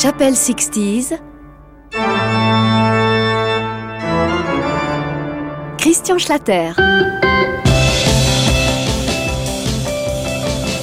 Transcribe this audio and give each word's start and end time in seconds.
Chapelle 0.00 0.34
60s. 0.34 1.18
Christian 5.76 6.18
Schlatter. 6.18 6.70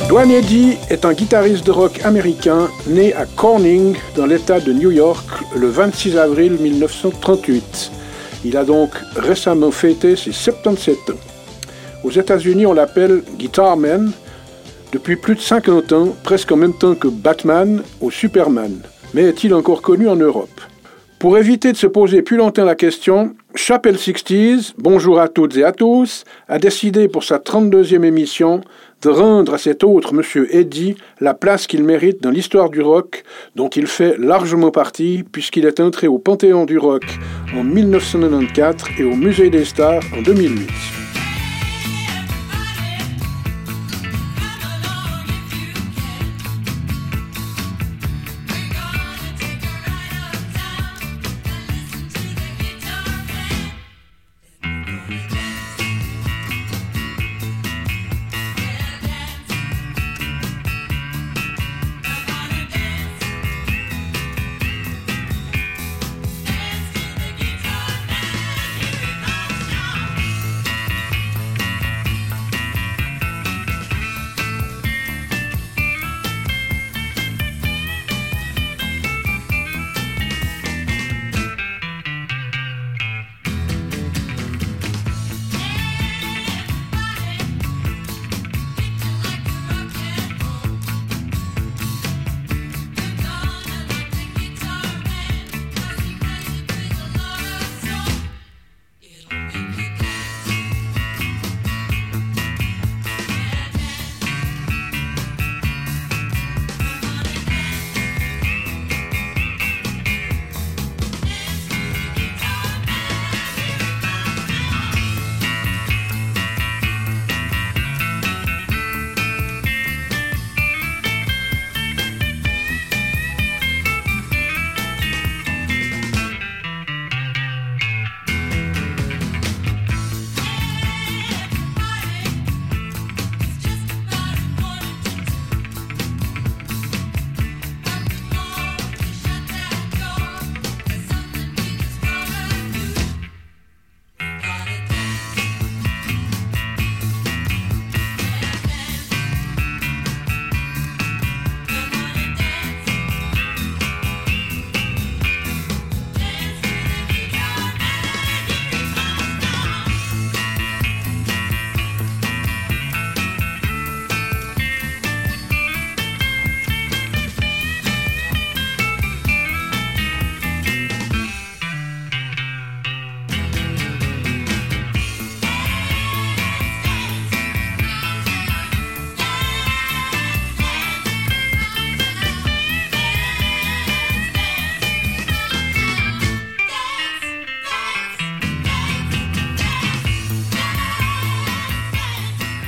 Dwayne 0.09 0.31
Eddy 0.31 0.73
est 0.89 1.05
un 1.05 1.13
guitariste 1.13 1.65
de 1.65 1.71
rock 1.71 2.01
américain 2.03 2.67
né 2.87 3.13
à 3.13 3.25
Corning 3.25 3.95
dans 4.17 4.25
l'État 4.25 4.59
de 4.59 4.73
New 4.73 4.91
York 4.91 5.25
le 5.55 5.69
26 5.69 6.17
avril 6.17 6.57
1938. 6.59 7.91
Il 8.43 8.57
a 8.57 8.65
donc 8.65 8.89
récemment 9.15 9.71
fêté 9.71 10.17
ses 10.17 10.33
77 10.33 10.97
ans. 11.11 11.13
Aux 12.03 12.11
États-Unis, 12.11 12.65
on 12.65 12.73
l'appelle 12.73 13.23
Guitarman 13.37 14.11
depuis 14.91 15.15
plus 15.15 15.35
de 15.35 15.39
50 15.39 15.93
ans, 15.93 16.09
presque 16.25 16.51
en 16.51 16.57
même 16.57 16.77
temps 16.77 16.95
que 16.95 17.07
Batman 17.07 17.81
ou 18.01 18.11
Superman. 18.11 18.81
Mais 19.13 19.23
est-il 19.23 19.53
encore 19.53 19.81
connu 19.81 20.07
en 20.07 20.15
Europe? 20.15 20.61
Pour 21.19 21.37
éviter 21.37 21.71
de 21.71 21.77
se 21.77 21.87
poser 21.87 22.21
plus 22.21 22.37
longtemps 22.37 22.65
la 22.65 22.75
question, 22.75 23.35
Chapelle 23.55 23.95
60s, 23.95 24.73
bonjour 24.77 25.19
à 25.19 25.29
toutes 25.29 25.55
et 25.55 25.63
à 25.63 25.71
tous, 25.71 26.25
a 26.49 26.59
décidé 26.59 27.07
pour 27.07 27.23
sa 27.23 27.37
32e 27.37 28.03
émission 28.03 28.61
de 29.01 29.09
rendre 29.09 29.53
à 29.53 29.57
cet 29.57 29.83
autre 29.83 30.13
monsieur 30.13 30.53
Eddy 30.53 30.95
la 31.21 31.33
place 31.33 31.67
qu'il 31.67 31.83
mérite 31.83 32.21
dans 32.21 32.31
l'histoire 32.31 32.69
du 32.69 32.81
rock, 32.81 33.23
dont 33.55 33.69
il 33.69 33.87
fait 33.87 34.17
largement 34.17 34.71
partie 34.71 35.23
puisqu'il 35.31 35.65
est 35.65 35.79
entré 35.79 36.07
au 36.07 36.19
Panthéon 36.19 36.65
du 36.65 36.77
rock 36.77 37.05
en 37.55 37.63
1994 37.63 38.89
et 38.99 39.03
au 39.03 39.15
Musée 39.15 39.49
des 39.49 39.65
Stars 39.65 40.03
en 40.17 40.21
2008. 40.21 40.69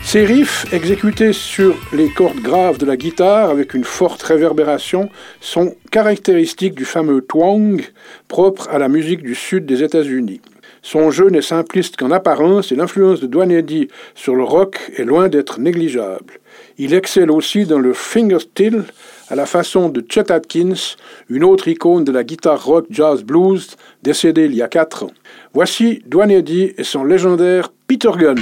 Ces 0.10 0.24
riffs, 0.24 0.66
exécutés 0.72 1.34
sur 1.34 1.76
les 1.92 2.08
cordes 2.08 2.40
graves 2.40 2.78
de 2.78 2.86
la 2.86 2.96
guitare 2.96 3.50
avec 3.50 3.74
une 3.74 3.84
forte 3.84 4.24
réverbération, 4.24 5.10
sont 5.42 5.76
caractéristiques 5.92 6.76
du 6.76 6.86
fameux 6.86 7.20
twang 7.20 7.84
propre 8.30 8.70
à 8.70 8.78
la 8.78 8.88
musique 8.88 9.22
du 9.22 9.36
sud 9.36 9.66
des 9.66 9.84
États-Unis. 9.84 10.40
Son 10.82 11.12
jeu 11.12 11.28
n'est 11.28 11.42
simpliste 11.42 11.98
qu'en 11.98 12.12
apparence 12.12 12.72
et 12.72 12.78
l'influence 12.78 13.20
de 13.20 13.28
Duane 13.28 13.52
Eddy 13.52 13.90
sur 14.16 14.34
le 14.34 14.46
rock 14.46 14.80
est 14.96 15.04
loin 15.04 15.28
d'être 15.28 15.60
négligeable. 15.60 16.40
Il 16.78 16.94
excelle 16.94 17.30
aussi 17.30 17.66
dans 17.66 17.80
le 17.80 17.92
fingerstyle 17.92 18.86
à 19.28 19.36
la 19.36 19.46
façon 19.46 19.90
de 19.90 20.02
Chet 20.08 20.32
Atkins, 20.32 20.96
une 21.30 21.44
autre 21.44 21.68
icône 21.68 22.06
de 22.06 22.14
la 22.14 22.24
guitare 22.24 22.64
rock 22.64 22.86
jazz 22.90 23.24
blues 23.24 23.76
décédée 24.04 24.46
il 24.46 24.56
y 24.56 24.62
a 24.62 24.70
quatre 24.70 25.04
ans. 25.04 25.12
Voici 25.54 26.02
Duane 26.06 26.32
Eddy 26.32 26.72
et 26.78 26.86
son 26.86 27.04
légendaire 27.04 27.74
Peter 27.90 28.12
Gunn. 28.18 28.40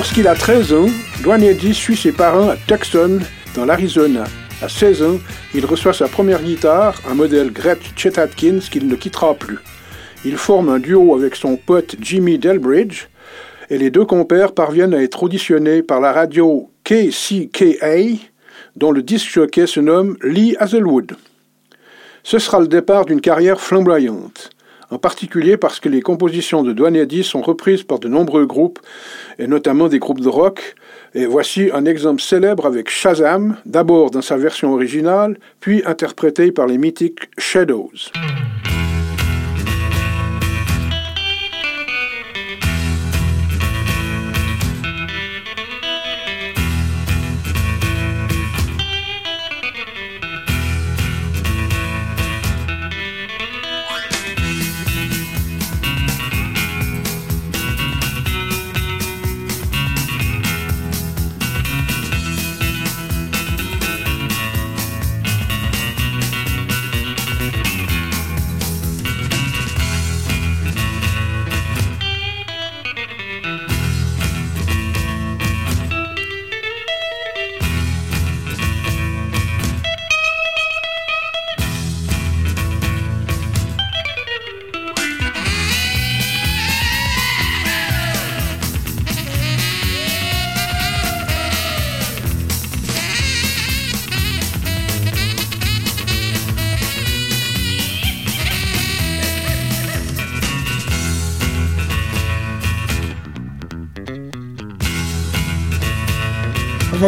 Lorsqu'il 0.00 0.28
a 0.28 0.34
13 0.34 0.72
ans, 0.72 0.86
Eddy 1.42 1.74
suit 1.74 1.94
ses 1.94 2.12
parents 2.12 2.48
à 2.48 2.56
Tucson, 2.56 3.18
dans 3.54 3.66
l'Arizona. 3.66 4.24
À 4.62 4.68
16 4.70 5.02
ans, 5.02 5.18
il 5.54 5.66
reçoit 5.66 5.92
sa 5.92 6.08
première 6.08 6.42
guitare, 6.42 6.98
un 7.06 7.12
modèle 7.12 7.52
Gretsch 7.52 7.92
Chet 7.96 8.18
Atkins 8.18 8.60
qu'il 8.60 8.88
ne 8.88 8.94
quittera 8.94 9.34
plus. 9.34 9.58
Il 10.24 10.38
forme 10.38 10.70
un 10.70 10.78
duo 10.78 11.14
avec 11.14 11.36
son 11.36 11.56
pote 11.56 11.96
Jimmy 12.00 12.38
Delbridge 12.38 13.08
et 13.68 13.76
les 13.76 13.90
deux 13.90 14.06
compères 14.06 14.52
parviennent 14.52 14.94
à 14.94 15.02
être 15.02 15.22
auditionnés 15.22 15.82
par 15.82 16.00
la 16.00 16.14
radio 16.14 16.70
KCKA, 16.84 18.16
dont 18.76 18.92
le 18.92 19.02
disque 19.02 19.30
jockey 19.30 19.66
se 19.66 19.80
nomme 19.80 20.16
Lee 20.22 20.56
Hazelwood. 20.58 21.18
Ce 22.22 22.38
sera 22.38 22.58
le 22.60 22.68
départ 22.68 23.04
d'une 23.04 23.20
carrière 23.20 23.60
flamboyante, 23.60 24.48
en 24.90 24.98
particulier 24.98 25.56
parce 25.56 25.80
que 25.80 25.88
les 25.88 26.02
compositions 26.02 26.62
de 26.62 26.96
Eddy 26.96 27.24
sont 27.24 27.42
reprises 27.42 27.82
par 27.82 27.98
de 27.98 28.08
nombreux 28.08 28.46
groupes, 28.46 28.80
et 29.38 29.46
notamment 29.46 29.88
des 29.88 29.98
groupes 29.98 30.20
de 30.20 30.28
rock, 30.28 30.74
et 31.14 31.26
voici 31.26 31.70
un 31.72 31.84
exemple 31.84 32.22
célèbre 32.22 32.66
avec 32.66 32.88
Shazam, 32.88 33.56
d'abord 33.66 34.10
dans 34.10 34.22
sa 34.22 34.36
version 34.36 34.72
originale, 34.72 35.38
puis 35.60 35.82
interprété 35.84 36.52
par 36.52 36.66
les 36.66 36.78
mythiques 36.78 37.30
Shadows. 37.38 37.90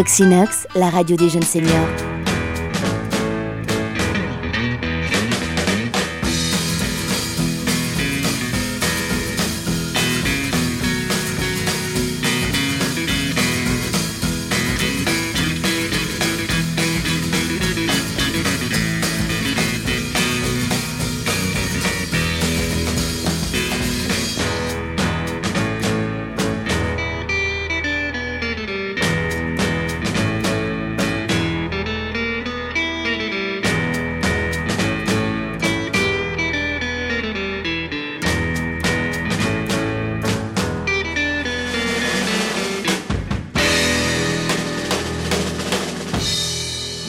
Voxinox, 0.03 0.67
la 0.75 0.91
radio 0.91 1.15
des 1.15 1.29
jeunes 1.29 1.45
seniors. 1.45 2.12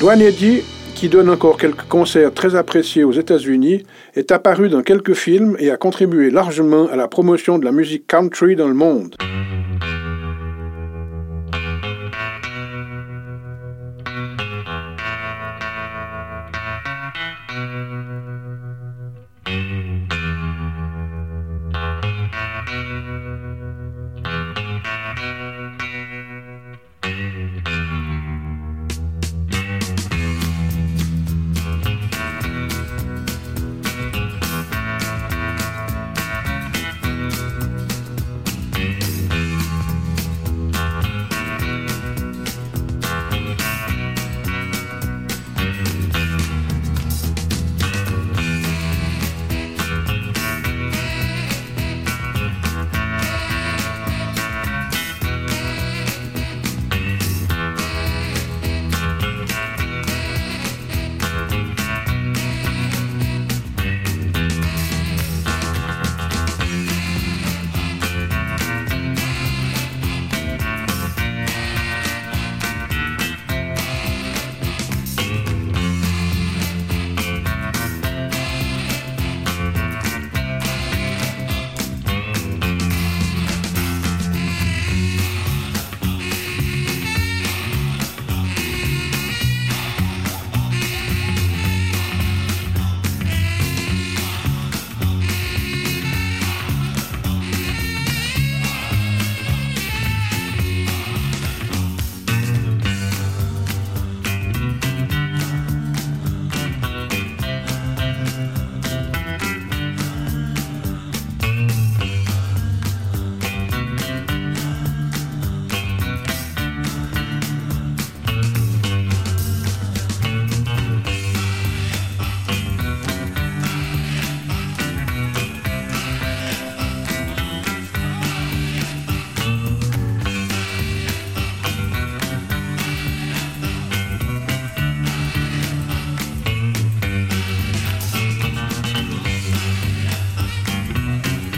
Duane 0.04 0.22
Eddy, 0.22 0.64
qui 0.96 1.08
donne 1.08 1.30
encore 1.30 1.56
quelques 1.56 1.88
concerts 1.88 2.34
très 2.34 2.56
appréciés 2.56 3.06
aux 3.06 3.14
États-Unis, 3.14 3.84
est 4.16 4.34
apparu 4.34 4.68
dans 4.68 4.82
quelques 4.82 5.14
films 5.14 5.56
et 5.60 5.72
a 5.72 5.78
contribué 5.78 6.30
largement 6.30 6.90
à 6.90 6.98
la 6.98 7.08
promotion 7.08 7.58
de 7.58 7.64
la 7.64 7.72
musique 7.72 8.06
country 8.06 8.58
dans 8.58 8.68
le 8.68 8.74
monde. 8.74 9.16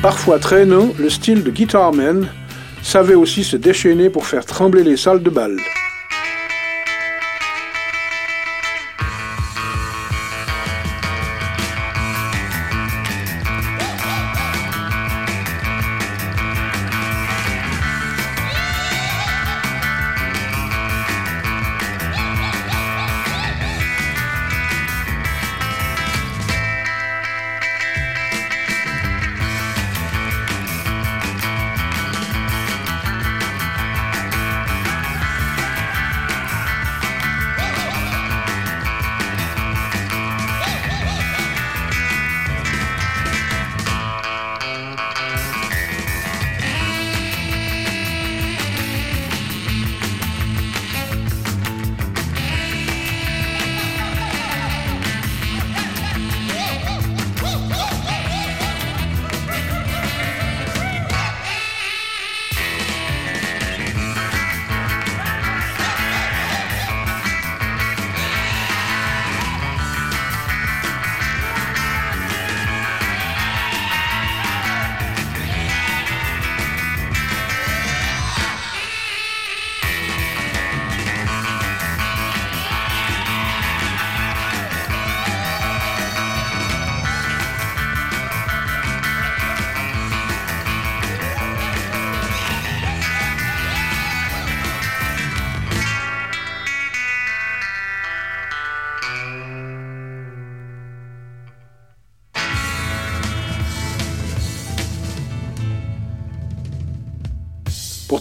Parfois 0.06 0.38
traînant, 0.38 0.94
le 1.00 1.10
style 1.10 1.44
de 1.44 1.50
Guitar 1.50 1.92
Man 1.92 2.28
savait 2.84 3.16
aussi 3.16 3.44
se 3.44 3.58
déchaîner 3.58 4.12
pour 4.12 4.28
faire 4.28 4.46
trembler 4.46 4.84
les 4.84 4.98
salles 4.98 5.24
de 5.24 5.32
bal. 5.32 5.58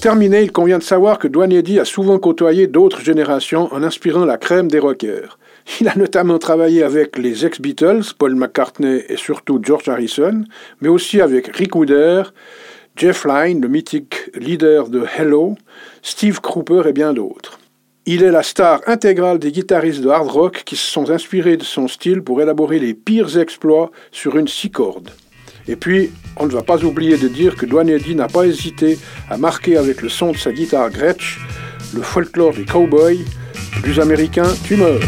Terminer, 0.05 0.43
il 0.43 0.53
convient 0.53 0.77
de 0.77 0.83
savoir 0.83 1.19
que 1.19 1.27
Douaniedi 1.27 1.81
a 1.81 1.87
souvent 1.87 2.19
côtoyé 2.19 2.67
d'autres 2.67 3.01
générations 3.01 3.73
en 3.73 3.83
inspirant 3.83 4.27
la 4.27 4.37
crème 4.37 4.71
des 4.71 4.79
rockers. 4.79 5.39
Il 5.81 5.89
a 5.89 5.97
notamment 5.97 6.39
travaillé 6.39 6.83
avec 6.83 7.17
les 7.17 7.47
ex-Beatles, 7.47 8.13
Paul 8.19 8.35
McCartney 8.35 9.03
et 9.09 9.17
surtout 9.17 9.61
George 9.63 9.89
Harrison, 9.89 10.45
mais 10.83 10.89
aussi 10.89 11.23
avec 11.23 11.47
Rick 11.57 11.75
Wooder, 11.75 12.25
Jeff 12.97 13.25
Lynne, 13.25 13.63
le 13.63 13.69
mythique 13.69 14.31
leader 14.35 14.91
de 14.91 15.07
Hello, 15.17 15.55
Steve 16.03 16.43
Cropper 16.43 16.83
et 16.87 16.93
bien 16.93 17.15
d'autres. 17.15 17.59
Il 18.05 18.23
est 18.23 18.31
la 18.31 18.43
star 18.43 18.83
intégrale 18.87 19.39
des 19.39 19.53
guitaristes 19.53 20.03
de 20.03 20.11
hard 20.11 20.29
rock 20.29 20.65
qui 20.67 20.77
se 20.77 20.87
sont 20.87 21.09
inspirés 21.09 21.57
de 21.57 21.65
son 21.65 21.89
style 21.89 22.21
pour 22.21 22.43
élaborer 22.43 22.79
les 22.79 22.93
pires 22.93 23.39
exploits 23.39 23.91
sur 24.13 24.37
une 24.37 24.49
six 24.49 24.71
cordes. 24.71 25.09
Et 25.68 25.76
puis, 25.76 26.11
on 26.37 26.47
ne 26.47 26.52
va 26.52 26.62
pas 26.62 26.85
oublier 26.85 27.16
de 27.16 27.28
dire 27.28 27.56
que 27.56 27.66
Eddy 27.88 28.14
n'a 28.14 28.28
pas 28.28 28.47
hésité 28.47 28.99
à 29.30 29.37
marquer 29.37 29.76
avec 29.76 30.02
le 30.02 30.09
son 30.09 30.33
de 30.33 30.37
sa 30.37 30.52
guitare 30.52 30.90
Gretsch 30.90 31.38
le 31.94 32.02
folklore 32.02 32.52
des 32.54 32.64
cowboys, 32.64 33.25
plus 33.83 34.00
américain, 34.00 34.49
tu 34.64 34.76
meurs. 34.76 35.00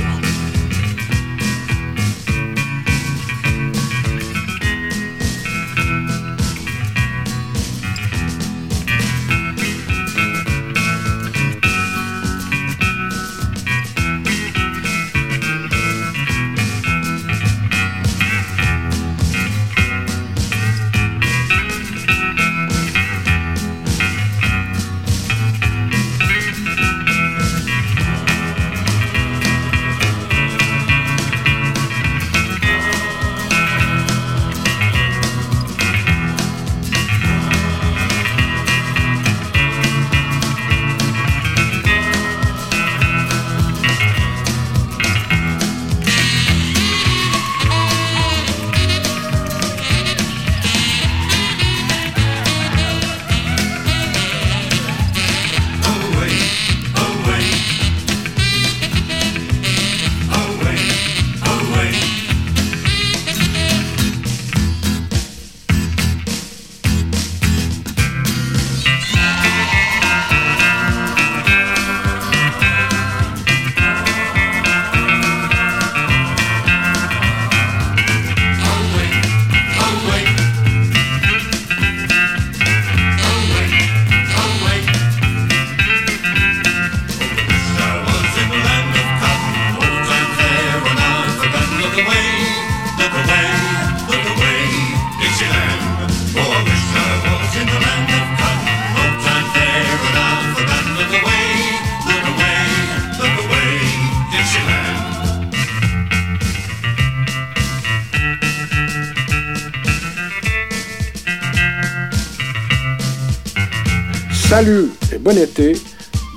Salut 114.49 114.91
et 115.13 115.19
bon 115.19 115.37
été. 115.37 115.73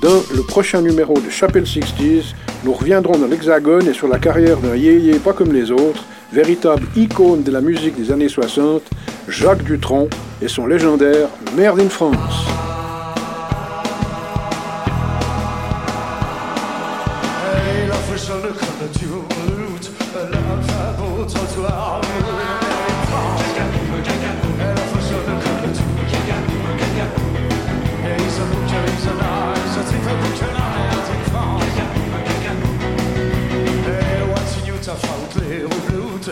Dans 0.02 0.20
le 0.34 0.42
prochain 0.42 0.82
numéro 0.82 1.14
de 1.14 1.30
Chapelle 1.30 1.62
60s, 1.62 2.34
nous 2.64 2.72
reviendrons 2.72 3.16
dans 3.16 3.28
l'Hexagone 3.28 3.86
et 3.86 3.92
sur 3.92 4.08
la 4.08 4.18
carrière 4.18 4.56
d'un 4.56 4.74
yéyé 4.74 5.20
pas 5.20 5.32
comme 5.32 5.52
les 5.52 5.70
autres, 5.70 6.02
véritable 6.32 6.88
icône 6.96 7.44
de 7.44 7.52
la 7.52 7.60
musique 7.60 7.94
des 7.94 8.10
années 8.10 8.28
60, 8.28 8.82
Jacques 9.28 9.62
Dutronc 9.62 10.08
et 10.42 10.48
son 10.48 10.66
légendaire 10.66 11.28
Merde 11.56 11.78
in 11.78 11.88
France. 11.88 12.59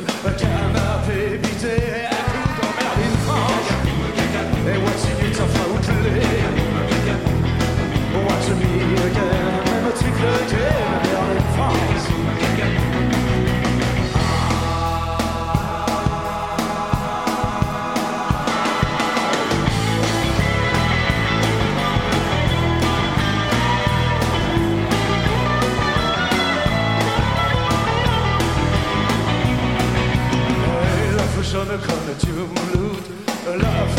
person. 0.06 0.47